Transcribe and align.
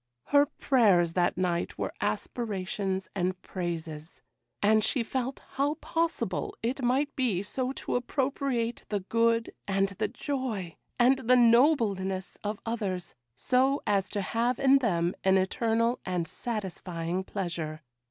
Her 0.29 0.47
prayers 0.47 1.13
that 1.13 1.37
night 1.37 1.77
were 1.77 1.93
aspirations 2.01 3.07
and 3.15 3.39
praises; 3.43 4.19
and 4.59 4.83
she 4.83 5.03
felt 5.03 5.43
how 5.51 5.75
possible 5.75 6.57
it 6.63 6.81
might 6.81 7.15
be 7.15 7.43
so 7.43 7.71
to 7.73 7.95
appropriate 7.95 8.83
the 8.89 9.01
good, 9.01 9.53
and 9.67 9.89
the 9.89 10.07
joy, 10.07 10.75
and 10.97 11.19
the 11.29 11.35
nobleness 11.35 12.35
of 12.43 12.59
others, 12.65 13.13
so 13.35 13.83
as 13.85 14.09
to 14.09 14.21
have 14.21 14.57
in 14.57 14.79
them 14.79 15.13
an 15.23 15.37
eternal 15.37 15.99
and 16.03 16.27
satisfying 16.27 17.23
pleasure. 17.23 17.83